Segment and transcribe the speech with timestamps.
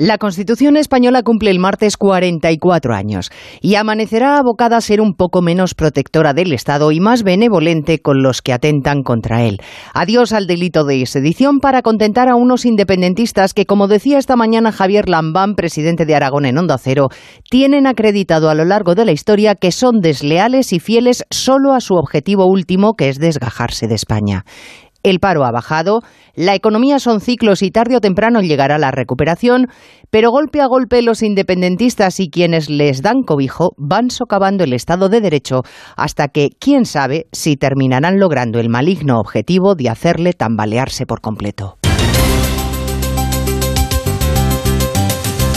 [0.00, 5.42] La Constitución española cumple el martes 44 años y amanecerá abocada a ser un poco
[5.42, 9.58] menos protectora del Estado y más benevolente con los que atentan contra él.
[9.92, 14.72] Adiós al delito de sedición para contentar a unos independentistas que, como decía esta mañana
[14.72, 17.08] Javier Lambán, presidente de Aragón en Onda Cero,
[17.50, 21.80] tienen acreditado a lo largo de la historia que son desleales y fieles solo a
[21.80, 24.46] su objetivo último, que es desgajarse de España.
[25.02, 26.02] El paro ha bajado,
[26.34, 29.68] la economía son ciclos y tarde o temprano llegará la recuperación,
[30.10, 35.08] pero golpe a golpe los independentistas y quienes les dan cobijo van socavando el Estado
[35.08, 35.62] de Derecho
[35.96, 41.79] hasta que, quién sabe, si terminarán logrando el maligno objetivo de hacerle tambalearse por completo.